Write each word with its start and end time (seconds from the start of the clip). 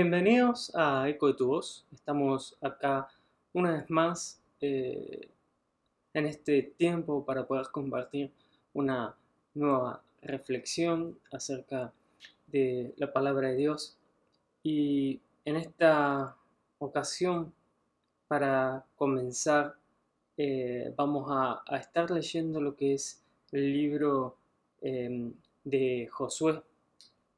Bienvenidos 0.00 0.70
a 0.76 1.08
Eco 1.08 1.26
de 1.26 1.34
tu 1.34 1.48
Voz. 1.48 1.84
Estamos 1.92 2.56
acá 2.60 3.08
una 3.52 3.72
vez 3.72 3.90
más 3.90 4.40
eh, 4.60 5.28
en 6.14 6.24
este 6.24 6.62
tiempo 6.62 7.24
para 7.24 7.48
poder 7.48 7.66
compartir 7.72 8.30
una 8.74 9.16
nueva 9.54 10.04
reflexión 10.22 11.18
acerca 11.32 11.92
de 12.46 12.94
la 12.96 13.12
palabra 13.12 13.48
de 13.48 13.56
Dios. 13.56 13.98
Y 14.62 15.20
en 15.44 15.56
esta 15.56 16.36
ocasión, 16.78 17.52
para 18.28 18.86
comenzar, 18.94 19.74
eh, 20.36 20.94
vamos 20.96 21.26
a, 21.28 21.64
estar 21.76 22.08
leyendo 22.12 22.60
lo 22.60 22.76
que 22.76 22.94
es 22.94 23.20
el 23.50 23.72
libro 23.72 24.36
em, 24.80 25.34
de 25.64 26.08
Josué. 26.12 26.62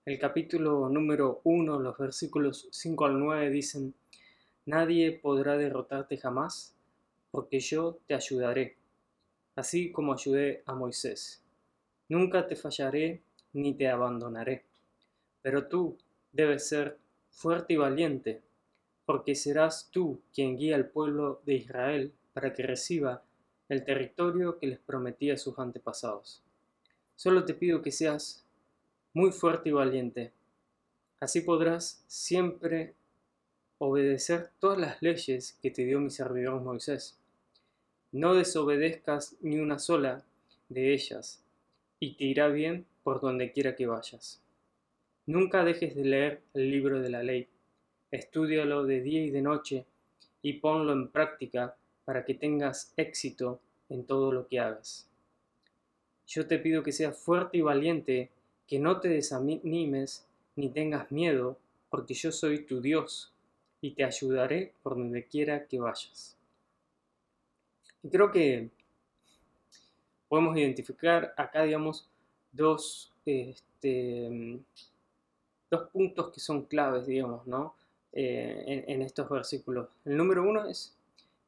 El 0.07 0.19
capítulo 0.19 0.89
número 0.89 1.43
1, 1.45 1.79
los 1.79 1.99
versículos 1.99 2.69
5 2.71 3.05
al 3.05 3.21
9 3.21 3.51
dicen, 3.51 3.95
Nadie 4.65 5.13
podrá 5.13 5.59
derrotarte 5.59 6.17
jamás, 6.17 6.75
porque 7.31 7.61
yo 7.61 7.99
te 8.07 8.15
ayudaré, 8.15 8.79
así 9.57 9.93
como 9.93 10.15
ayudé 10.15 10.63
a 10.65 10.75
Moisés. 10.75 11.43
Nunca 12.09 12.49
te 12.49 12.57
fallaré 12.57 13.21
ni 13.53 13.75
te 13.75 13.89
abandonaré. 13.89 14.65
Pero 15.43 15.69
tú 15.69 15.99
debes 16.33 16.67
ser 16.67 16.97
fuerte 17.29 17.75
y 17.75 17.77
valiente, 17.77 18.41
porque 19.05 19.35
serás 19.35 19.91
tú 19.91 20.23
quien 20.33 20.57
guía 20.57 20.77
al 20.77 20.89
pueblo 20.89 21.43
de 21.45 21.57
Israel 21.57 22.15
para 22.33 22.55
que 22.55 22.63
reciba 22.63 23.23
el 23.69 23.85
territorio 23.85 24.59
que 24.59 24.67
les 24.67 24.79
prometí 24.79 25.31
a 25.31 25.37
sus 25.37 25.59
antepasados. 25.59 26.43
Solo 27.17 27.45
te 27.45 27.53
pido 27.53 27.83
que 27.83 27.93
seas 27.93 28.47
muy 29.13 29.33
fuerte 29.33 29.71
y 29.71 29.73
valiente. 29.73 30.33
Así 31.21 31.41
podrás 31.41 32.05
siempre 32.07 32.95
obedecer 33.79 34.51
todas 34.59 34.79
las 34.79 35.03
leyes 35.03 35.59
que 35.61 35.71
te 35.71 35.85
dio 35.85 36.01
mi 36.01 36.11
servidor 36.11 36.61
Moisés. 36.61 37.19
No 38.13 38.35
desobedezcas 38.35 39.37
ni 39.41 39.59
una 39.59 39.79
sola 39.79 40.25
de 40.69 40.93
ellas, 40.93 41.43
y 41.99 42.15
te 42.15 42.25
irá 42.25 42.49
bien 42.49 42.87
por 43.03 43.21
donde 43.21 43.53
quiera 43.53 43.77
que 43.77 43.87
vayas. 43.87 44.41
Nunca 45.27 45.65
dejes 45.65 45.95
de 45.95 46.05
leer 46.05 46.43
el 46.55 46.71
libro 46.71 47.01
de 47.01 47.11
la 47.11 47.23
ley. 47.23 47.49
Estúdialo 48.11 48.85
de 48.85 49.01
día 49.01 49.23
y 49.25 49.31
de 49.31 49.43
noche 49.43 49.85
y 50.43 50.55
ponlo 50.55 50.93
en 50.93 51.09
práctica 51.09 51.77
para 52.05 52.25
que 52.25 52.35
tengas 52.35 52.93
éxito 52.97 53.61
en 53.89 54.05
todo 54.05 54.33
lo 54.33 54.49
que 54.49 54.59
hagas. 54.59 55.09
Yo 56.27 56.47
te 56.47 56.59
pido 56.59 56.83
que 56.83 56.93
seas 56.93 57.17
fuerte 57.17 57.59
y 57.59 57.61
valiente, 57.61 58.31
que 58.71 58.79
no 58.79 59.01
te 59.01 59.09
desanimes 59.09 60.25
ni 60.55 60.69
tengas 60.69 61.11
miedo, 61.11 61.59
porque 61.91 62.15
yo 62.15 62.31
soy 62.31 62.65
tu 62.65 62.81
Dios 62.81 63.35
y 63.81 63.91
te 63.91 64.05
ayudaré 64.05 64.75
por 64.85 64.97
donde 64.97 65.27
quiera 65.27 65.67
que 65.67 65.81
vayas. 65.81 66.37
Y 68.05 68.09
creo 68.09 68.31
que 68.31 68.71
podemos 70.29 70.57
identificar 70.57 71.35
acá, 71.37 71.65
digamos, 71.65 72.09
dos, 72.53 73.13
este, 73.27 74.61
dos 75.69 75.91
puntos 75.91 76.31
que 76.31 76.39
son 76.39 76.63
claves, 76.63 77.07
digamos, 77.07 77.45
¿no? 77.49 77.75
Eh, 78.13 78.85
en, 78.87 79.03
estos 79.03 79.29
versículos. 79.29 79.89
El 80.05 80.17
número 80.17 80.49
uno 80.49 80.67
es 80.67 80.97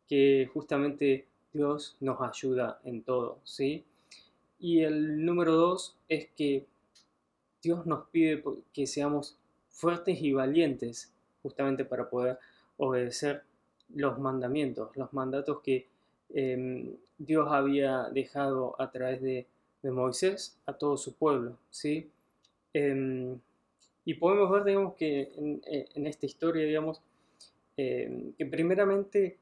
que 0.08 0.50
justamente 0.52 1.26
Dios 1.52 1.96
nos 2.00 2.20
ayuda 2.20 2.80
en 2.82 3.02
todo, 3.02 3.38
¿sí? 3.44 3.84
Y 4.58 4.80
el 4.82 5.24
número 5.24 5.54
dos 5.54 5.96
es 6.08 6.28
que 6.36 6.66
Dios 7.62 7.86
nos 7.86 8.08
pide 8.08 8.42
que 8.72 8.86
seamos 8.86 9.38
fuertes 9.70 10.20
y 10.20 10.32
valientes 10.32 11.12
justamente 11.42 11.84
para 11.84 12.10
poder 12.10 12.38
obedecer 12.76 13.42
los 13.94 14.18
mandamientos, 14.18 14.96
los 14.96 15.12
mandatos 15.12 15.60
que 15.62 15.86
em, 16.30 16.96
Dios 17.18 17.48
había 17.50 18.08
dejado 18.12 18.74
a 18.80 18.90
través 18.90 19.20
de, 19.22 19.46
Moisés 19.84 20.56
a 20.66 20.74
todo 20.74 20.96
su 20.96 21.16
pueblo, 21.16 21.58
¿sí? 21.70 22.08
Em, 22.72 23.36
y 24.04 24.14
podemos 24.14 24.48
ver, 24.52 24.62
digamos, 24.62 24.94
que 24.94 25.32
en, 25.36 26.06
esta 26.06 26.24
historia, 26.26 26.64
digamos, 26.64 27.00
em, 27.76 28.32
que 28.34 28.46
primeramente 28.46 29.38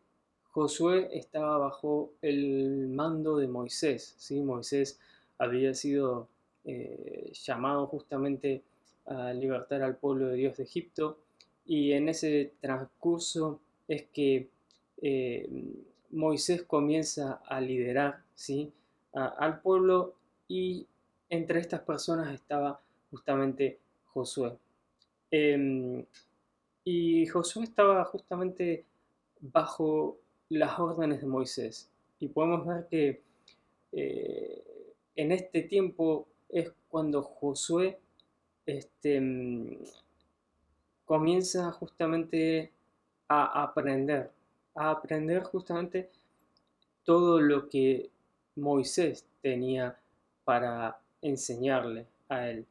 Josué 0.52 1.10
estaba 1.12 1.58
bajo 1.58 2.12
el 2.22 2.88
mando 2.88 3.36
de 3.36 3.48
Moisés, 3.48 4.14
¿sí? 4.16 4.40
Moisés 4.40 4.98
había 5.36 5.74
sido 5.74 6.28
eh, 6.64 7.32
llamado 7.32 7.86
justamente 7.86 8.62
a 9.06 9.32
libertar 9.32 9.82
al 9.82 9.96
pueblo 9.96 10.28
de 10.28 10.36
Dios 10.36 10.56
de 10.56 10.64
Egipto 10.64 11.18
y 11.64 11.92
en 11.92 12.08
ese 12.08 12.52
transcurso 12.60 13.60
es 13.88 14.04
que 14.12 14.48
eh, 15.02 15.48
Moisés 16.10 16.62
comienza 16.62 17.40
a 17.46 17.60
liderar 17.60 18.22
¿sí? 18.34 18.72
al 19.12 19.60
pueblo 19.60 20.14
y 20.48 20.86
entre 21.28 21.60
estas 21.60 21.80
personas 21.80 22.34
estaba 22.34 22.80
justamente 23.10 23.78
Josué. 24.06 24.56
Em, 25.30 26.04
y 26.84 27.26
Josué 27.26 27.64
estaba 27.64 28.04
justamente 28.04 28.84
bajo 29.40 30.18
las 30.48 30.78
órdenes 30.78 31.20
de 31.20 31.26
Moisés. 31.26 31.90
Y 32.18 32.28
podemos 32.28 32.66
ver 32.66 32.86
que 32.88 33.22
eh, 33.92 34.64
en 35.16 35.32
este 35.32 35.62
tiempo 35.62 36.26
es 36.52 36.72
cuando 36.88 37.22
Josué 37.22 37.98
este, 38.66 39.20
mm, 39.20 39.84
comienza 41.04 41.70
justamente 41.72 42.72
a 43.28 43.62
aprender, 43.62 44.30
a 44.74 44.90
aprender 44.90 45.42
justamente 45.42 46.10
todo 47.04 47.40
lo 47.40 47.68
que 47.68 48.10
Moisés 48.56 49.24
tenía 49.40 49.98
para 50.44 51.00
enseñarle 51.22 52.06
a 52.28 52.48
él. 52.48 52.66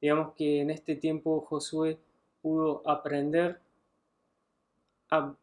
Digamos 0.00 0.34
que 0.34 0.60
en 0.60 0.70
este 0.70 0.96
tiempo 0.96 1.40
Josué 1.40 1.98
pudo 2.40 2.82
aprender 2.88 3.60
a 5.10 5.34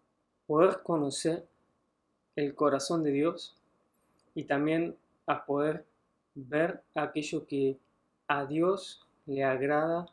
poder 0.45 0.81
conocer 0.84 1.45
el 2.35 2.56
corazón 2.56 3.03
de 3.03 3.12
Dios 3.12 3.56
y 4.35 4.44
también 4.44 4.97
a 5.25 5.45
poder 5.45 5.85
ver 6.47 6.81
aquello 6.95 7.45
que 7.45 7.77
a 8.27 8.45
Dios 8.45 9.05
le 9.25 9.44
agrada 9.44 10.07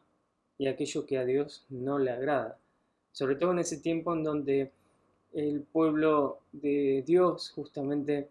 y 0.59 0.67
aquello 0.67 1.07
que 1.07 1.19
a 1.19 1.25
Dios 1.25 1.65
no 1.69 1.99
le 1.99 2.11
agrada. 2.11 2.59
Sobre 3.13 3.37
todo 3.37 3.53
en 3.53 3.61
ese 3.61 3.79
tiempo 3.79 4.15
en 4.15 4.25
donde 4.25 4.73
el 5.33 5.63
pueblo 5.63 6.41
de 6.53 7.03
Dios 7.07 7.51
justamente 7.51 8.29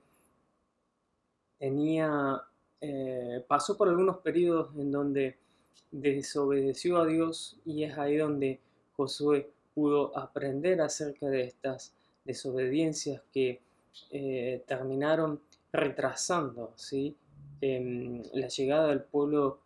tenía, 1.59 2.41
eh, 2.81 3.43
pasó 3.47 3.77
por 3.77 3.89
algunos 3.89 4.17
periodos 4.17 4.75
en 4.77 4.91
donde 4.91 5.37
desobedeció 5.91 6.97
a 6.97 7.05
Dios 7.05 7.57
y 7.65 7.83
es 7.83 7.97
ahí 7.97 8.17
donde 8.17 8.59
Josué 8.95 9.49
pudo 9.73 10.17
aprender 10.17 10.81
acerca 10.81 11.27
de 11.27 11.43
estas 11.43 11.93
desobediencias 12.23 13.21
que 13.31 13.61
eh, 14.11 14.63
terminaron 14.67 15.39
retrasando 15.71 16.73
¿sí? 16.75 17.15
Em, 17.67 18.21
la 18.33 18.47
llegada 18.47 18.89
del 18.89 19.01
pueblo 19.01 19.59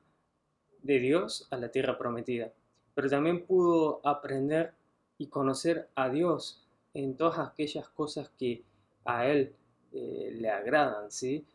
de 0.84 1.00
Dios 1.00 1.50
a 1.52 1.58
la 1.58 1.70
tierra 1.70 1.98
prometida. 1.98 2.54
Pero 2.96 3.10
también 3.10 3.46
pudo 3.46 4.00
aprender 4.06 4.72
y 5.18 5.28
conocer 5.28 5.90
a 5.96 6.08
Dios 6.08 6.66
en 6.94 7.18
todas 7.18 7.40
aquellas 7.40 7.90
cosas 7.90 8.30
que 8.40 8.64
a 9.04 9.28
Él 9.28 9.54
eh, 9.92 10.34
le 10.34 10.50
agradan. 10.50 11.12
¿sí? 11.12 11.46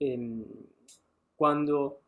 Em, 0.00 0.46
cuando 1.36 2.00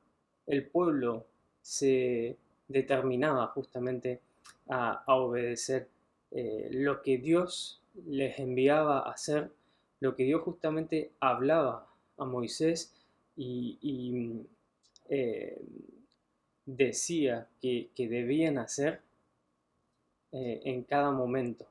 el 0.47 0.67
pueblo 0.67 1.27
se 1.61 2.39
determinaba 2.69 3.49
justamente 3.49 4.23
a, 4.71 5.05
obedecer 5.09 5.91
eh, 6.31 6.71
lo 6.73 7.03
que 7.03 7.19
Dios 7.19 7.83
les 8.07 8.39
enviaba 8.39 9.01
a 9.01 9.11
hacer, 9.11 9.53
lo 10.01 10.17
que 10.17 10.25
Dios 10.25 10.41
justamente 10.41 11.13
hablaba 11.21 11.87
a 12.17 12.25
Moisés 12.25 12.95
y, 13.39 14.45
eh, 15.09 15.63
decía 16.67 17.49
que, 17.63 17.91
debían 17.97 18.59
hacer 18.59 19.01
eh, 20.33 20.61
en 20.65 20.83
cada 20.83 21.11
momento. 21.13 21.67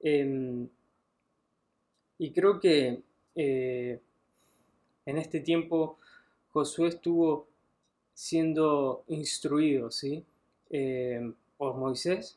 Em, 0.00 0.68
y 2.18 2.30
creo 2.30 2.60
que 2.60 3.02
eh, 3.34 4.00
en 5.06 5.18
este 5.18 5.40
tiempo 5.40 5.98
Josué 6.52 6.88
estuvo 6.88 7.46
siendo 8.14 9.04
instruido 9.08 9.90
¿sí? 9.90 10.24
Por 11.56 11.76
Moisés, 11.76 12.36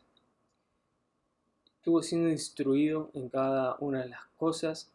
estuvo 1.78 2.02
siendo 2.02 2.30
instruido 2.30 3.10
en 3.14 3.30
cada 3.30 3.76
una 3.80 4.04
de 4.04 4.10
las 4.10 4.26
cosas 4.38 4.90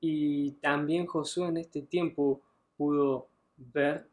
y 0.00 0.52
también 0.52 1.06
Josué 1.06 1.48
en 1.48 1.56
este 1.58 1.82
tiempo 1.82 2.40
pudo 2.82 3.28
ver 3.56 4.08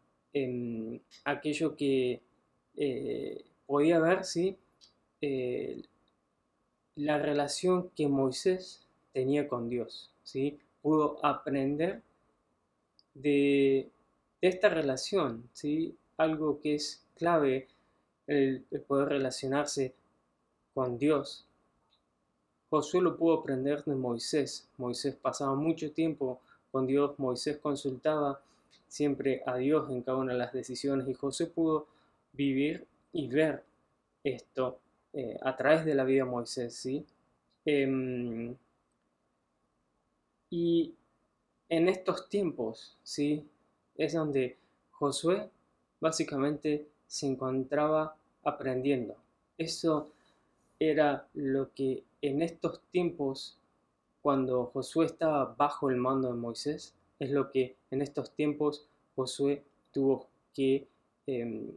aquello 1.25 1.75
que 1.75 2.21
eh, 2.77 3.43
podía 3.65 3.99
ver, 3.99 4.23
¿sí? 4.23 4.55
eh, 5.21 5.81
la 6.95 7.17
relación 7.17 7.89
que 7.95 8.07
Moisés 8.07 8.85
tenía 9.11 9.47
con 9.47 9.69
Dios, 9.69 10.11
¿sí? 10.23 10.59
Pudo 10.83 11.17
aprender 11.25 12.03
de, 13.15 13.89
esta 14.39 14.69
relación, 14.69 15.49
¿sí? 15.53 15.97
Algo 16.17 16.59
que 16.61 16.75
es 16.75 17.03
clave, 17.15 17.69
el, 18.27 18.63
poder 18.87 19.09
relacionarse 19.09 19.95
con 20.75 20.99
Dios. 20.99 21.47
Josué 22.69 23.01
lo 23.01 23.17
pudo 23.17 23.39
aprender 23.39 23.83
de 23.85 23.95
Moisés. 23.95 24.69
Moisés 24.77 25.15
pasaba 25.15 25.55
mucho 25.55 25.91
tiempo 25.91 26.39
con 26.71 26.85
Dios, 26.85 27.17
Moisés 27.17 27.57
consultaba 27.57 28.39
siempre 28.89 29.41
a 29.45 29.55
Dios 29.55 29.89
en 29.89 30.01
cada 30.01 30.17
una 30.17 30.33
de 30.33 30.39
las 30.39 30.51
decisiones 30.51 31.07
y 31.07 31.13
José 31.13 31.47
pudo 31.47 31.87
vivir 32.33 32.85
y 33.13 33.27
ver 33.27 33.63
esto 34.23 34.79
eh, 35.13 35.37
a 35.41 35.55
través 35.55 35.85
de 35.85 35.95
la 35.95 36.03
vida 36.03 36.25
de 36.25 36.29
Moisés, 36.29 36.75
¿sí? 36.75 37.05
Em, 37.65 38.55
y 40.49 40.93
en 41.69 41.87
estos 41.87 42.29
tiempos, 42.29 42.97
¿sí? 43.03 43.47
Es 43.95 44.13
donde 44.13 44.57
Josué 44.91 45.49
básicamente 45.99 46.87
se 47.07 47.27
encontraba 47.27 48.15
aprendiendo. 48.43 49.15
Eso 49.57 50.11
era 50.79 51.27
lo 51.33 51.73
que 51.73 52.03
en 52.21 52.41
estos 52.41 52.81
tiempos, 52.91 53.57
cuando 54.21 54.65
Josué 54.65 55.05
estaba 55.05 55.53
bajo 55.57 55.89
el 55.89 55.97
mando 55.97 56.29
de 56.29 56.35
Moisés, 56.35 56.93
es 57.19 57.29
lo 57.31 57.51
que 57.51 57.75
en 57.91 58.01
estos 58.01 58.31
tiempos 58.33 58.87
Josué 59.15 59.63
tuvo 59.91 60.27
que 60.53 60.87
em, 61.27 61.67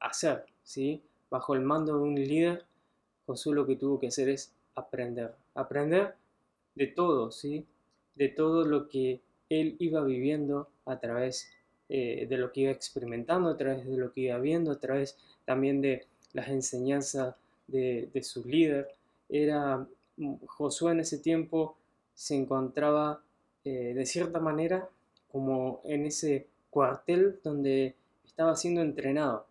hacer, 0.00 0.44
¿sí? 0.62 1.02
Bajo 1.30 1.54
el 1.54 1.60
mando 1.60 1.96
de 1.96 2.02
un 2.02 2.14
líder, 2.14 2.64
Josué 3.26 3.54
lo 3.54 3.66
que 3.66 3.76
tuvo 3.76 3.98
que 3.98 4.06
hacer 4.06 4.28
es 4.28 4.52
aprender, 4.74 5.34
aprender 5.54 6.14
de 6.74 6.86
todo, 6.86 7.30
¿sí? 7.30 7.66
De 8.14 8.28
todo 8.28 8.64
lo 8.64 8.88
que 8.88 9.20
él 9.50 9.76
iba 9.78 10.02
viviendo 10.04 10.68
a 10.86 10.98
través 10.98 11.50
eh, 11.88 12.26
de 12.28 12.36
lo 12.36 12.52
que 12.52 12.62
iba 12.62 12.70
experimentando, 12.70 13.48
a 13.48 13.56
través 13.56 13.86
de 13.86 13.96
lo 13.96 14.12
que 14.12 14.22
iba 14.22 14.38
viendo, 14.38 14.70
a 14.70 14.78
través 14.78 15.16
también 15.44 15.80
de 15.80 16.06
las 16.32 16.48
enseñanzas 16.48 17.34
de, 17.66 18.10
su 18.22 18.46
líder. 18.46 18.88
Era 19.28 19.86
Josué 20.46 20.92
en 20.92 21.00
ese 21.00 21.18
tiempo 21.18 21.76
se 22.14 22.34
encontraba 22.34 23.22
eh, 23.70 23.92
de 23.92 24.06
cierta 24.06 24.40
manera 24.40 24.88
como 25.30 25.82
en 25.84 26.06
ese 26.06 26.46
cuartel 26.70 27.38
donde 27.44 27.96
estaba 28.24 28.56
siendo 28.56 28.80
entrenado, 28.80 29.46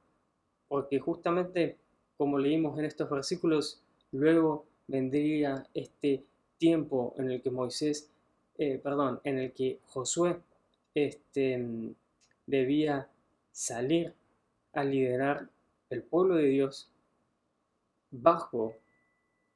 porque 0.67 0.97
justamente 0.97 1.77
como 2.17 2.39
leímos 2.39 2.79
en 2.79 2.85
estos 2.85 3.07
versículos, 3.11 3.79
luego 4.11 4.65
vendría 4.87 5.67
este 5.75 6.23
tiempo 6.57 7.13
en 7.19 7.29
el 7.29 7.43
que 7.43 7.51
Moisés, 7.51 8.09
eh, 8.57 8.79
perdón, 8.83 9.19
en 9.23 9.37
el 9.37 9.51
que 9.51 9.81
Josué 9.85 10.39
este, 10.95 11.93
debía 12.47 13.07
salir 13.51 14.15
a 14.73 14.83
liderar 14.83 15.47
el 15.91 16.01
pueblo 16.01 16.37
de 16.37 16.47
Dios 16.47 16.89
bajo 18.09 18.73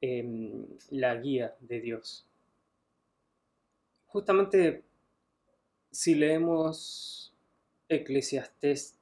em, 0.00 0.66
la 0.90 1.16
guía 1.16 1.56
de 1.58 1.80
Dios. 1.80 2.28
Justamente 4.12 4.84
si 5.90 6.14
leemos 6.14 7.32
Eclesiastés 7.88 8.98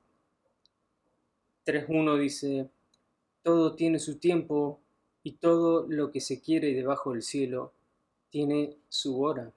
3.1 1.66 2.16
dice, 2.16 2.70
todo 3.42 3.74
tiene 3.74 3.98
su 3.98 4.18
tiempo 4.18 4.78
y 5.24 5.32
todo 5.32 5.88
lo 5.88 6.12
que 6.12 6.20
se 6.20 6.40
quiere 6.40 6.72
debajo 6.74 7.12
del 7.12 7.22
cielo 7.22 7.72
tiene 8.30 8.76
su 8.88 9.20
hora. 9.20 9.52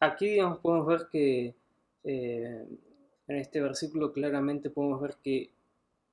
Aquí 0.00 0.26
digamos, 0.26 0.58
podemos 0.58 0.88
ver 0.88 1.08
que 1.12 1.54
eh, 2.02 2.66
en 3.28 3.36
este 3.36 3.60
versículo 3.60 4.12
claramente 4.12 4.70
podemos 4.70 5.00
ver 5.00 5.14
que 5.22 5.52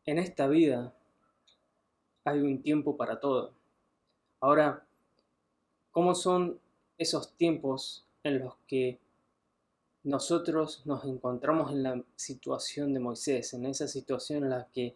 en 0.05 0.19
esta 0.19 0.47
vida 0.47 0.93
hay 2.25 2.41
un 2.41 2.61
tiempo 2.61 2.95
para 2.95 3.19
todo. 3.19 3.55
Ahora, 4.39 4.85
¿cómo 5.91 6.15
son 6.15 6.59
esos 6.97 7.33
tiempos 7.33 8.05
en 8.23 8.39
los 8.39 8.55
que 8.67 8.99
nosotros 10.03 10.81
nos 10.85 11.05
encontramos 11.05 11.71
en 11.71 11.83
la 11.83 12.03
situación 12.15 12.93
de 12.93 12.99
Moisés, 12.99 13.53
en 13.53 13.65
esa 13.65 13.87
situación 13.87 14.43
en 14.43 14.49
la 14.49 14.67
que 14.73 14.95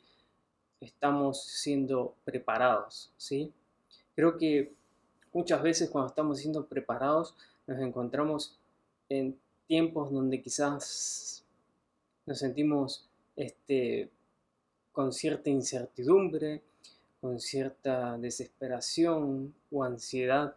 estamos 0.79 1.43
siendo 1.43 2.15
preparados, 2.23 3.11
¿sí? 3.17 3.53
Creo 4.15 4.37
que 4.37 4.73
muchas 5.33 5.61
veces 5.61 5.89
cuando 5.89 6.09
estamos 6.09 6.39
siendo 6.39 6.65
preparados 6.65 7.35
nos 7.67 7.79
encontramos 7.79 8.57
en 9.09 9.37
tiempos 9.67 10.11
donde 10.11 10.41
quizás 10.41 11.43
nos 12.25 12.39
sentimos 12.39 13.07
este, 13.35 14.09
con 14.91 15.11
cierta 15.11 15.49
incertidumbre, 15.49 16.61
con 17.21 17.39
cierta 17.39 18.17
desesperación 18.17 19.53
o 19.71 19.83
ansiedad. 19.83 20.55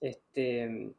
Este, 0.00 0.92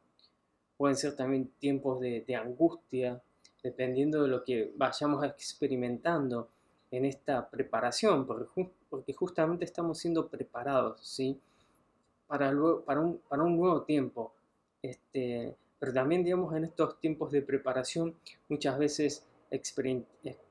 pueden 0.77 0.97
ser 0.97 1.15
también 1.15 1.51
tiempos 1.59 2.00
de, 2.00 2.36
angustia, 2.36 3.21
dependiendo 3.63 4.24
de 4.24 4.30
lo 4.30 4.44
que 4.44 4.74
vayamos 4.75 5.24
experimentando 5.24 6.50
en 6.92 7.06
esta 7.06 7.50
preparación, 7.50 8.25
porque, 8.25 9.13
justamente 9.13 9.65
estamos 9.65 10.00
siendo 10.00 10.27
preparados, 10.27 11.06
¿sí? 11.06 11.39
Para, 12.27 12.51
para, 12.86 13.00
un, 13.01 13.19
para 13.27 13.44
un 13.44 13.57
nuevo 13.57 13.83
tiempo. 13.83 14.33
Este, 14.81 15.56
pero 15.80 15.94
también, 15.94 16.24
digamos, 16.24 16.56
en 16.56 16.63
estos 16.65 17.00
tiempos 17.00 17.31
de 17.31 17.42
preparación, 17.42 18.15
muchas 18.50 18.77
veces 18.77 19.25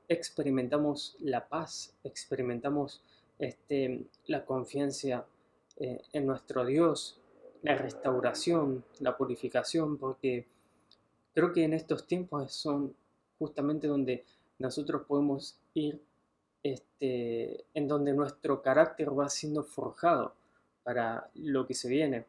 experimentamos 0.07 1.15
la 1.19 1.47
paz, 1.47 1.93
experimentamos 2.03 3.01
este, 3.39 4.05
la 4.27 4.45
confianza 4.45 5.25
eh, 5.77 6.01
en 6.13 6.25
nuestro 6.25 6.65
Dios, 6.65 7.19
la 7.65 7.75
restauración, 7.75 8.85
la 8.99 9.17
purificación, 9.17 9.97
porque 9.97 10.45
creo 11.33 11.51
que 11.51 11.63
en 11.63 11.73
estos 11.73 12.05
tiempos 12.05 12.53
son 12.53 12.95
justamente 13.39 13.87
donde 13.87 14.23
nosotros 14.59 15.01
podemos 15.07 15.57
ir, 15.73 15.99
este, 16.61 17.65
en 17.73 17.87
donde 17.87 18.13
nuestro 18.13 18.61
carácter 18.61 19.17
va 19.17 19.29
siendo 19.29 19.63
forjado 19.63 20.35
para 20.83 21.31
lo 21.33 21.65
que 21.65 21.73
se 21.73 21.89
viene. 21.89 22.27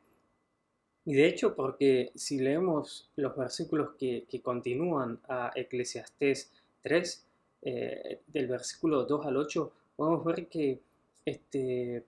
Y 1.04 1.14
de 1.14 1.26
hecho, 1.26 1.54
porque 1.54 2.12
si 2.14 2.38
leemos 2.38 3.10
los 3.16 3.36
versículos 3.36 3.90
que, 3.98 4.26
continúan 4.42 5.20
a 5.28 5.52
Eclesiastés 5.54 6.50
3, 6.80 7.26
eh, 7.60 8.22
del 8.26 8.46
versículo 8.46 9.04
2 9.04 9.26
al 9.26 9.36
8, 9.36 9.72
podemos 9.96 10.24
ver 10.24 10.48
que 10.48 10.80
este, 11.26 12.06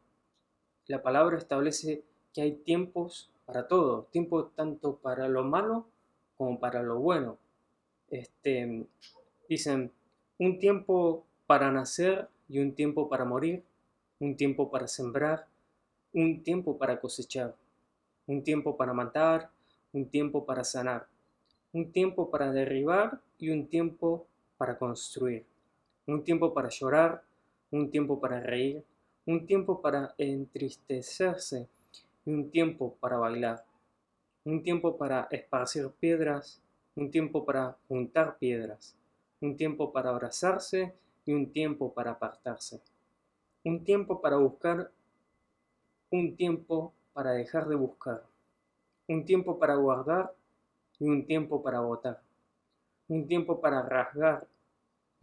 la 0.87 1.03
palabra 1.03 1.37
establece 1.37 2.08
que 2.39 2.43
hay 2.43 2.53
tiempos 2.53 3.33
para 3.47 3.67
todo, 3.67 4.05
tiempo 4.13 4.45
tanto 4.55 4.99
para 4.99 5.27
lo 5.27 5.43
malo 5.43 5.89
como 6.37 6.61
para 6.61 6.85
lo 6.85 7.01
bueno. 7.01 7.37
Este, 8.11 8.87
dicen, 9.49 9.91
un 10.39 10.61
tiempo 10.61 11.27
para 11.49 11.73
nacer 11.73 12.29
y 12.49 12.61
un 12.61 12.77
tiempo 12.77 13.09
para 13.09 13.25
morir, 13.25 13.65
un 14.21 14.37
tiempo 14.37 14.71
para 14.71 14.87
sembrar, 14.87 15.49
un 16.13 16.45
tiempo 16.45 16.79
para 16.79 17.01
cosechar, 17.01 17.57
un 18.29 18.45
tiempo 18.45 18.77
para 18.77 18.93
matar, 18.93 19.51
un 19.93 20.09
tiempo 20.09 20.47
para 20.47 20.63
sanar, 20.63 21.09
un 21.73 21.91
tiempo 21.91 22.31
para 22.31 22.53
derribar 22.53 23.21
y 23.41 23.51
un 23.51 23.67
tiempo 23.67 24.29
para 24.59 24.79
construir, 24.79 25.45
un 26.07 26.23
tiempo 26.23 26.55
para 26.55 26.69
llorar, 26.69 27.25
un 27.73 27.91
tiempo 27.91 28.21
para 28.21 28.39
reír, 28.39 28.85
un 29.27 29.45
tiempo 29.45 29.83
para 29.83 30.15
entristecerse 30.19 31.69
un 32.29 32.51
tiempo 32.51 32.95
para 33.01 33.17
bailar, 33.17 33.65
un 34.45 34.63
tiempo 34.63 34.99
para 34.99 35.29
esparcir 35.31 35.89
piedras, 35.99 36.61
un 36.95 37.11
tiempo 37.11 37.47
para 37.47 37.79
juntar 37.89 38.37
piedras, 38.37 38.95
un 39.41 39.57
tiempo 39.57 39.95
para 39.95 40.11
abrazarse 40.11 40.93
y 41.25 41.33
un 41.33 41.51
tiempo 41.51 41.95
para 41.95 42.11
apartarse, 42.11 42.83
un 43.65 43.83
tiempo 43.83 44.21
para 44.21 44.37
buscar, 44.37 44.91
un 46.11 46.37
tiempo 46.37 46.93
para 47.15 47.33
dejar 47.33 47.67
de 47.67 47.77
buscar, 47.77 48.23
un 49.07 49.25
tiempo 49.25 49.59
para 49.59 49.77
guardar 49.77 50.35
y 50.99 51.09
un 51.09 51.25
tiempo 51.25 51.63
para 51.63 51.81
botar, 51.81 52.21
un 53.09 53.27
tiempo 53.27 53.59
para 53.59 53.81
rasgar 53.81 54.47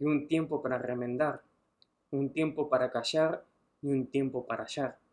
y 0.00 0.06
un 0.06 0.26
tiempo 0.26 0.60
para 0.60 0.76
remendar, 0.76 1.40
un 2.10 2.32
tiempo 2.32 2.68
para 2.68 2.90
callar 2.90 3.44
y 3.80 3.92
un 3.92 4.08
tiempo 4.08 4.44
para 4.44 4.64
hallar 4.64 5.05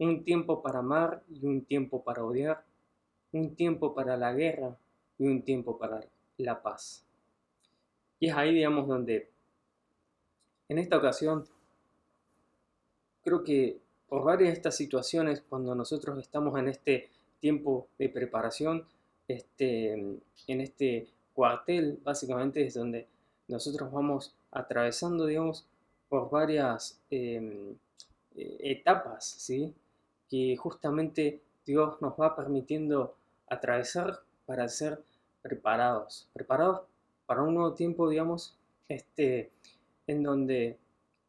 un 0.00 0.24
tiempo 0.24 0.62
para 0.62 0.80
amar 0.80 1.22
y 1.28 1.46
un 1.46 1.64
tiempo 1.64 2.02
para 2.02 2.24
odiar, 2.24 2.64
un 3.32 3.54
tiempo 3.54 3.94
para 3.94 4.16
la 4.16 4.32
guerra 4.32 4.76
y 5.18 5.26
un 5.26 5.42
tiempo 5.42 5.78
para 5.78 6.00
la 6.38 6.62
paz. 6.62 7.04
Y 8.18 8.28
es 8.28 8.34
ahí, 8.34 8.54
digamos, 8.54 8.88
donde 8.88 9.30
en 10.68 10.78
esta 10.78 10.96
ocasión 10.96 11.44
creo 13.22 13.44
que 13.44 13.78
por 14.08 14.24
varias 14.24 14.50
de 14.50 14.56
estas 14.56 14.76
situaciones, 14.76 15.42
cuando 15.48 15.74
nosotros 15.74 16.18
estamos 16.18 16.58
en 16.58 16.68
este 16.68 17.10
tiempo 17.38 17.88
de 17.98 18.08
preparación, 18.08 18.86
este, 19.28 19.92
en 19.92 20.60
este 20.60 21.08
cuartel, 21.34 22.00
básicamente 22.02 22.66
es 22.66 22.74
donde 22.74 23.06
nosotros 23.48 23.92
vamos 23.92 24.34
atravesando, 24.50 25.26
digamos, 25.26 25.66
por 26.08 26.30
varias 26.30 27.00
em, 27.10 27.76
eh, 28.34 28.56
etapas, 28.60 29.24
¿sí? 29.24 29.74
Que 30.30 30.56
justamente 30.56 31.42
Dios 31.66 32.00
nos 32.00 32.14
va 32.14 32.36
permitiendo 32.36 33.16
atravesar 33.48 34.20
para 34.46 34.68
ser 34.68 35.02
preparados, 35.42 36.28
preparados 36.32 36.82
para 37.26 37.42
un 37.42 37.54
nuevo 37.54 37.74
tiempo, 37.74 38.08
digamos, 38.08 38.56
este, 38.88 39.50
en 40.06 40.22
donde 40.22 40.78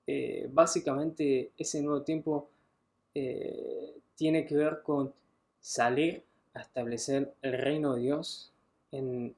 eh, 0.07 0.49
básicamente 0.51 1.51
ese 1.57 1.81
nuevo 1.81 2.03
tiempo 2.03 2.49
eh, 3.13 3.99
tiene 4.15 4.45
que 4.45 4.55
ver 4.55 4.81
con 4.83 5.13
salir 5.59 6.23
a 6.53 6.61
establecer 6.61 7.33
el 7.41 7.53
reino 7.53 7.95
de 7.95 8.01
Dios 8.01 8.51
en, 8.91 9.35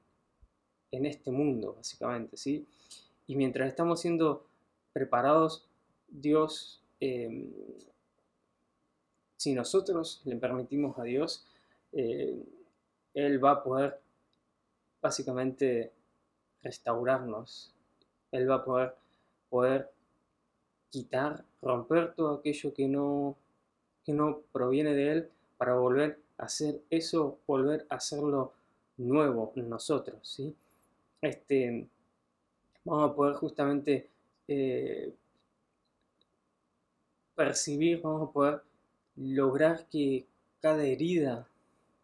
en 0.91 1.05
este 1.05 1.32
mundo, 1.32 1.74
básicamente, 1.75 2.38
¿sí? 2.38 2.65
Y 3.27 3.36
mientras 3.36 3.67
estamos 3.67 4.01
siendo 4.01 4.46
preparados, 4.93 5.67
Dios, 6.08 6.82
em, 7.00 7.51
si 9.43 9.53
nosotros 9.53 10.21
le 10.23 10.38
permitimos 10.38 10.97
a 10.97 11.03
Dios, 11.03 11.45
eh, 11.91 12.41
Él 13.13 13.43
va 13.43 13.51
a 13.51 13.63
poder 13.63 14.00
básicamente 15.01 15.91
restaurarnos. 16.62 17.73
Él 18.31 18.50
va 18.50 18.55
a 18.55 18.63
poder, 18.63 18.95
poder 19.50 19.91
quitar, 20.89 21.43
romper 21.62 22.13
todo 22.15 22.35
aquello 22.35 22.73
que 22.73 22.88
no, 22.88 23.35
que 24.05 24.13
no 24.13 24.39
proviene 24.53 24.93
de 24.93 25.12
Él 25.12 25.29
para 25.57 25.75
volver 25.75 26.21
a 26.38 26.45
hacer 26.45 26.81
eso, 26.89 27.38
volver 27.45 27.85
a 27.89 27.95
hacerlo 27.95 28.53
nuevo 28.95 29.51
nosotros. 29.57 30.19
¿sí? 30.25 30.55
Este, 31.19 31.85
vamos 32.85 33.12
a 33.12 33.13
poder 33.13 33.35
justamente 33.35 34.07
eh, 34.47 35.13
percibir, 37.35 38.01
vamos 38.01 38.29
a 38.29 38.31
poder 38.31 38.72
lograr 39.15 39.88
que 39.89 40.27
cada 40.62 40.84
herida 40.84 41.48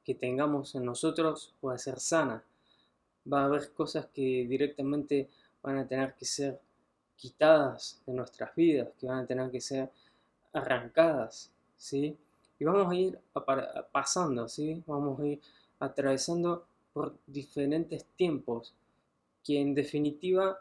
que 0.03 0.15
tengamos 0.15 0.75
en 0.75 0.85
nosotros 0.85 1.53
pueda 1.61 1.77
ser 1.77 1.99
sana. 1.99 2.43
Va 3.31 3.41
a 3.41 3.45
haber 3.45 3.73
cosas 3.73 4.07
que 4.07 4.45
directamente 4.49 5.29
van 5.61 5.77
a 5.77 5.87
tener 5.87 6.15
que 6.15 6.25
ser 6.25 6.59
quitadas 7.15 8.01
de 8.05 8.13
nuestras 8.13 8.55
vidas, 8.55 8.89
que 8.99 9.07
van 9.07 9.19
a 9.19 9.27
tener 9.27 9.51
que 9.51 9.61
ser 9.61 9.91
arrancadas, 10.53 11.51
¿sí? 11.77 12.17
Y 12.59 12.65
vamos 12.65 12.91
a 12.91 12.95
ir 12.95 13.19
pasando, 13.91 14.47
¿sí? 14.47 14.83
Vamos 14.87 15.19
a 15.19 15.27
ir 15.27 15.41
atravesando 15.79 16.65
por 16.93 17.17
diferentes 17.27 18.05
tiempos, 18.15 18.73
que 19.43 19.59
en 19.59 19.75
definitiva 19.75 20.59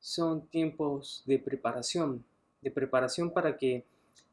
son 0.00 0.46
tiempos 0.46 1.22
de 1.26 1.38
preparación, 1.38 2.24
de 2.62 2.70
preparación 2.70 3.32
para 3.32 3.56
que 3.56 3.84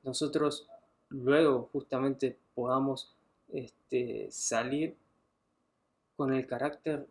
nosotros 0.04 0.68
luego 1.10 1.70
justamente 1.72 2.38
podamos 2.54 3.14
este, 3.52 4.28
salir 4.32 4.96
con 6.16 6.34
el 6.34 6.48
carácter 6.48 7.08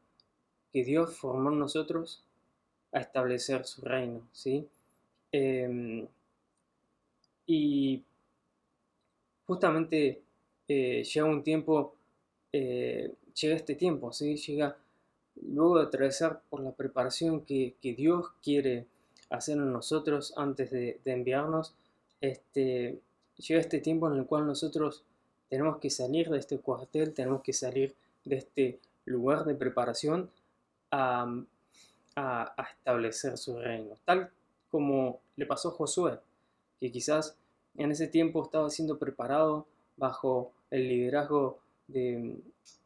que 0.73 0.85
Dios 0.85 1.17
formó 1.17 1.53
en 1.53 1.59
nosotros 1.59 2.25
a 2.93 3.01
establecer 3.01 3.65
su 3.65 3.83
reino, 3.83 4.27
¿sí? 4.33 4.67
Em, 5.33 6.07
y 7.47 8.03
justamente 9.47 10.23
eh, 10.69 11.03
llega 11.05 11.27
un 11.27 11.43
tiempo, 11.43 11.95
eh, 12.53 13.13
llega 13.35 13.57
este 13.57 13.75
tiempo, 13.75 14.13
¿sí? 14.13 14.37
Llega 14.37 14.77
luego 15.43 15.79
de 15.79 15.87
atravesar 15.87 16.43
por 16.49 16.61
la 16.61 16.73
preparación 16.73 17.43
que, 17.45 17.75
Dios 17.83 18.27
quiere 18.43 18.87
hacer 19.31 19.59
en 19.59 19.73
nosotros 19.73 20.35
antes 20.37 20.71
de, 20.71 21.01
enviarnos, 21.05 21.75
este, 22.21 23.01
llega 23.37 23.61
este 23.61 23.81
tiempo 23.81 24.11
en 24.11 24.19
el 24.19 24.27
cual 24.27 24.47
nosotros 24.47 25.05
tenemos 25.49 25.79
que 25.79 25.91
salir 25.91 26.31
de 26.31 26.39
este 26.39 26.59
cuartel, 26.59 27.15
tenemos 27.15 27.43
que 27.43 27.53
salir 27.53 27.95
de 28.25 28.37
este 28.37 28.81
lugar 29.05 29.45
de 29.45 29.55
preparación 29.55 30.31
a, 30.91 31.27
establecer 32.79 33.37
su 33.37 33.59
reino, 33.59 33.97
tal 34.05 34.31
como 34.71 35.21
le 35.37 35.47
pasó 35.47 35.71
a 35.71 35.73
Josué, 35.73 36.21
que 36.79 36.93
quizás 36.93 37.37
en 37.77 37.91
ese 37.91 38.07
tiempo 38.07 38.45
estaba 38.45 38.71
siendo 38.71 38.99
preparado 38.99 39.67
bajo 39.97 40.53
el 40.71 40.89
liderazgo 40.89 41.59
de, 41.89 42.41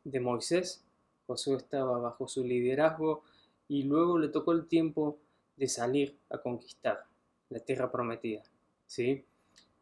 de 0.05 0.21
Moisés, 0.21 0.83
Josué 1.26 1.59
estaba 1.59 1.99
bajo 1.99 2.26
su 2.26 2.43
liderazgo 2.43 3.23
y 3.69 3.83
luego 3.83 4.19
le 4.19 4.28
tocó 4.28 4.52
el 4.52 4.67
tiempo 4.67 5.19
de 5.59 5.69
salir 5.69 6.17
a 6.31 6.38
conquistar 6.38 7.05
la 7.50 7.61
tierra 7.61 7.93
prometida. 7.93 8.43
¿sí? 8.87 9.25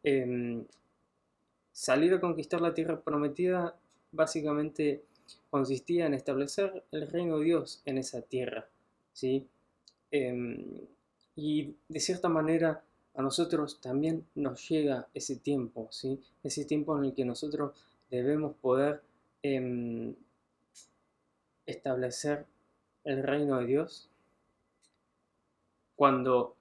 Em, 0.09 0.65
salir 1.73 2.15
a 2.15 2.21
conquistar 2.21 2.61
la 2.61 2.73
tierra 2.73 3.01
prometida 3.01 3.77
básicamente 4.13 5.03
consistía 5.51 6.07
en 6.07 6.15
establecer 6.15 6.85
el 6.93 7.09
reino 7.11 7.39
de 7.39 7.47
Dios 7.47 7.83
en 7.85 7.99
esa 7.99 8.23
tierra. 8.23 8.69
¿sí? 9.13 9.49
Em, 10.13 10.87
y 11.35 11.75
de 11.89 11.99
cierta 11.99 12.29
manera 12.29 12.85
a 13.15 13.23
nosotros 13.23 13.81
también 13.81 14.25
nos 14.37 14.69
llega 14.69 15.09
ese 15.13 15.35
tiempo, 15.35 15.89
¿sí? 15.91 16.21
ese 16.45 16.65
tiempo 16.65 16.97
en 16.97 17.07
el 17.07 17.13
que 17.13 17.25
nosotros 17.25 17.75
debemos 18.09 18.55
poder 18.59 19.03
em, 19.43 20.15
establecer 21.67 22.47
el 23.03 23.25
reino 23.25 23.59
de 23.59 23.67
Dios 23.67 24.09
cuando 25.97 26.55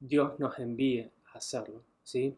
Dios 0.00 0.38
nos 0.40 0.58
envíe 0.58 1.10
a 1.34 1.36
hacerlo, 1.36 1.82
¿sí? 2.02 2.34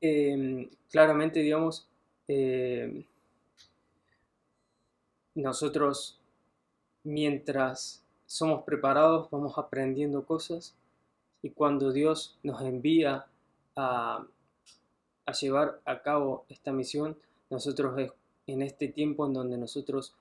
Em, 0.00 0.70
claramente, 0.90 1.40
digamos, 1.40 1.88
em, 2.28 3.04
nosotros 5.34 6.20
mientras 7.04 8.04
somos 8.26 8.62
preparados 8.64 9.30
vamos 9.30 9.56
aprendiendo 9.56 10.26
cosas 10.26 10.74
y 11.42 11.50
cuando 11.50 11.92
Dios 11.92 12.36
nos 12.42 12.60
envía 12.62 13.26
a, 13.76 14.26
llevar 15.40 15.80
a 15.84 16.02
cabo 16.02 16.44
esta 16.48 16.72
misión, 16.72 17.16
nosotros 17.50 17.98
es 17.98 18.12
en 18.46 18.62
este 18.62 18.88
tiempo 18.88 19.26
en 19.26 19.34
donde 19.34 19.56
nosotros 19.58 20.14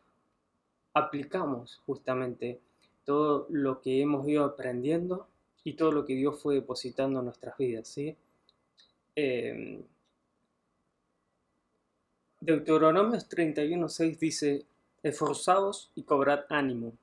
aplicamos 0.94 1.82
justamente 1.86 2.60
todo 3.06 3.48
lo 3.50 3.82
que 3.82 4.02
hemos 4.02 4.28
ido 4.28 4.44
aprendiendo 4.44 5.28
y 5.64 5.74
todo 5.74 5.92
lo 5.92 6.06
que 6.06 6.14
Dios 6.14 6.42
fue 6.42 6.56
depositando 6.56 7.20
en 7.20 7.26
nuestras 7.26 7.58
vidas. 7.58 7.88
¿sí? 7.88 8.16
Eh, 9.20 9.84
Deuteronomios 12.40 13.28
31.6 13.28 14.20
dice, 14.20 14.66
esforzaos 15.02 15.92
y 15.96 16.04
cobrad 16.04 16.42
ánimo, 16.50 16.94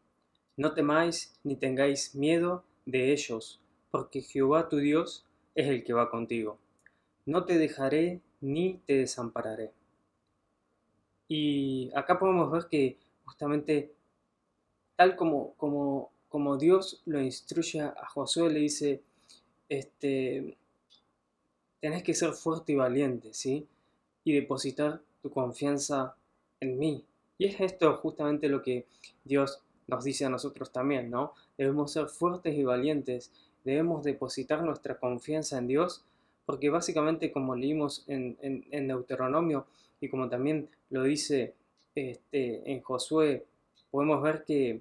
no 0.57 0.75
temáis 0.75 1.35
ni 1.43 1.57
tengáis 1.57 2.15
miedo 2.15 2.63
de 2.87 3.13
ellos, 3.13 3.61
porque 3.91 4.23
Jehová 4.23 4.69
tu 4.69 4.77
Dios 4.77 5.27
es 5.57 5.67
el 5.67 5.83
que 5.83 5.93
va 5.93 6.09
contigo. 6.09 6.57
No 7.27 7.45
te 7.47 7.59
dejaré 7.59 8.21
ni 8.41 8.81
te 8.87 8.99
desampararé. 8.99 9.73
Y 11.27 11.91
acá 11.97 12.21
podemos 12.21 12.49
ver 12.53 12.67
que 12.71 12.97
justamente 13.25 13.93
tal 14.95 15.17
como, 15.17 15.55
como, 15.55 16.13
como 16.29 16.59
Dios 16.59 17.03
lo 17.07 17.21
instruye 17.21 17.81
a 17.81 18.07
Josué, 18.07 18.51
le 18.51 18.61
dice, 18.61 19.03
este, 19.69 20.57
tenés 21.85 22.03
que 22.03 22.15
ser 22.15 22.33
fuerte 22.33 22.73
y 22.73 22.77
valiente, 22.77 23.35
¿sí? 23.35 23.69
Y 24.25 24.33
depositar 24.33 25.03
tu 25.21 25.29
confianza 25.29 26.17
en 26.59 26.79
mí. 26.79 27.05
Y 27.37 27.45
es 27.45 27.61
esto 27.61 27.99
justamente 27.99 28.49
lo 28.49 28.63
que 28.63 28.87
Dios 29.23 29.61
nos 29.87 30.03
dice 30.03 30.25
a 30.25 30.31
nosotros 30.31 30.73
también, 30.73 31.11
¿no? 31.11 31.35
Debemos 31.59 31.93
ser 31.93 32.07
fuertes 32.07 32.55
y 32.57 32.65
valientes, 32.65 33.33
debemos 33.65 34.03
depositar 34.03 34.63
nuestra 34.63 34.99
confianza 34.99 35.59
en 35.59 35.67
Dios, 35.67 36.07
porque 36.47 36.71
básicamente 36.71 37.31
como 37.31 37.55
leímos 37.55 38.07
en, 38.07 38.89
Deuteronomio 38.89 39.67
y 40.01 40.09
como 40.09 40.31
también 40.31 40.71
lo 40.89 41.03
dice 41.03 41.53
este, 41.95 42.73
en 42.73 42.81
Josué 42.81 43.45
podemos 43.91 44.23
ver 44.23 44.45
que 44.45 44.81